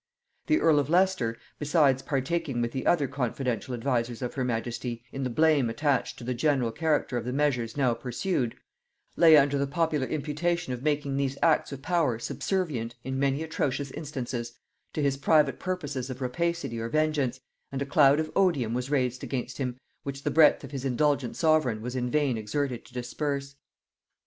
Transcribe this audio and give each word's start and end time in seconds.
The 0.47 0.59
earl 0.59 0.79
of 0.79 0.89
Leicester, 0.89 1.37
besides 1.59 2.01
partaking 2.01 2.59
with 2.59 2.71
the 2.71 2.87
other 2.87 3.07
confidential 3.07 3.75
advisers 3.75 4.23
of 4.23 4.33
her 4.33 4.43
majesty 4.43 5.03
in 5.11 5.21
the 5.23 5.29
blame 5.29 5.69
attached 5.69 6.17
to 6.17 6.23
the 6.23 6.33
general 6.33 6.71
character 6.71 7.17
of 7.17 7.23
the 7.25 7.31
measures 7.31 7.77
now 7.77 7.93
pursued, 7.93 8.55
lay 9.15 9.37
under 9.37 9.59
the 9.59 9.67
popular 9.67 10.07
imputation 10.07 10.73
of 10.73 10.81
making 10.81 11.17
these 11.17 11.37
acts 11.43 11.71
of 11.71 11.83
power 11.83 12.17
subservient, 12.17 12.95
in 13.03 13.19
many 13.19 13.43
atrocious 13.43 13.91
instances, 13.91 14.53
to 14.93 15.03
his 15.03 15.17
private 15.17 15.59
purposes 15.59 16.09
of 16.09 16.19
rapacity 16.19 16.79
or 16.79 16.89
vengeance, 16.89 17.39
and 17.71 17.83
a 17.83 17.85
cloud 17.85 18.19
of 18.19 18.31
odium 18.35 18.73
was 18.73 18.89
raised 18.89 19.23
against 19.23 19.59
him 19.59 19.79
which 20.01 20.23
the 20.23 20.31
breath 20.31 20.63
of 20.63 20.71
his 20.71 20.83
indulgent 20.83 21.35
sovereign 21.37 21.79
was 21.79 21.95
in 21.95 22.09
vain 22.09 22.39
exerted 22.39 22.83
to 22.85 22.91
disperse. 22.95 23.55